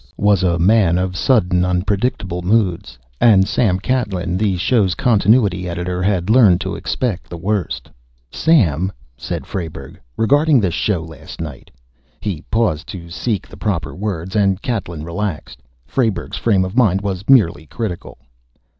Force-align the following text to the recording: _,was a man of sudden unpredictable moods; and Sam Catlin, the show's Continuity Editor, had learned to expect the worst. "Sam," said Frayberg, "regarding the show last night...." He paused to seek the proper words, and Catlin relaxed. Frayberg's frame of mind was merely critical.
_,was 0.17 0.41
a 0.41 0.57
man 0.57 0.97
of 0.97 1.15
sudden 1.15 1.63
unpredictable 1.63 2.41
moods; 2.41 2.97
and 3.19 3.47
Sam 3.47 3.77
Catlin, 3.79 4.35
the 4.35 4.57
show's 4.57 4.95
Continuity 4.95 5.69
Editor, 5.69 6.01
had 6.01 6.27
learned 6.27 6.59
to 6.61 6.73
expect 6.75 7.29
the 7.29 7.37
worst. 7.37 7.87
"Sam," 8.31 8.91
said 9.15 9.45
Frayberg, 9.45 9.99
"regarding 10.17 10.59
the 10.59 10.71
show 10.71 11.03
last 11.03 11.39
night...." 11.39 11.69
He 12.19 12.41
paused 12.49 12.87
to 12.87 13.11
seek 13.11 13.47
the 13.47 13.57
proper 13.57 13.93
words, 13.93 14.35
and 14.35 14.59
Catlin 14.63 15.03
relaxed. 15.03 15.61
Frayberg's 15.85 16.35
frame 16.37 16.65
of 16.65 16.75
mind 16.75 17.01
was 17.01 17.29
merely 17.29 17.67
critical. 17.67 18.17